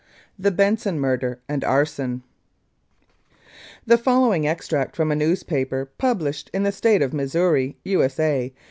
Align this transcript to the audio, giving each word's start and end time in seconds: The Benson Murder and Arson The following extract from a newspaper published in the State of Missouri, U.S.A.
The 0.39 0.49
Benson 0.49 0.99
Murder 0.99 1.37
and 1.47 1.63
Arson 1.63 2.23
The 3.85 3.99
following 3.99 4.47
extract 4.47 4.95
from 4.95 5.11
a 5.11 5.15
newspaper 5.15 5.91
published 5.99 6.49
in 6.55 6.63
the 6.63 6.71
State 6.71 7.03
of 7.03 7.13
Missouri, 7.13 7.77
U.S.A. 7.85 8.51